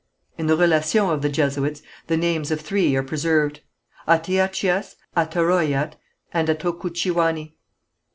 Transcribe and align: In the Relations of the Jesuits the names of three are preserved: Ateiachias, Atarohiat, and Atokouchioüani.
In 0.35 0.47
the 0.47 0.57
Relations 0.57 1.11
of 1.11 1.21
the 1.21 1.29
Jesuits 1.29 1.83
the 2.07 2.17
names 2.17 2.49
of 2.49 2.59
three 2.59 2.95
are 2.95 3.03
preserved: 3.03 3.59
Ateiachias, 4.07 4.95
Atarohiat, 5.15 5.93
and 6.33 6.47
Atokouchioüani. 6.49 7.53